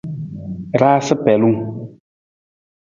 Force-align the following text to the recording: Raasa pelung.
Raasa 0.79 1.15
pelung. 1.23 1.59